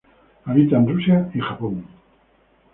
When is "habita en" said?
0.47-0.87